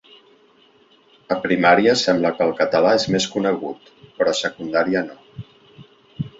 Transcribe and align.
A 1.35 1.37
primària 1.43 1.93
sembla 2.05 2.33
que 2.39 2.43
el 2.47 2.55
català 2.63 2.95
és 3.03 3.07
més 3.17 3.29
conegut, 3.37 3.95
però 4.19 4.33
a 4.35 4.41
secundària 4.43 5.07
no. 5.11 5.47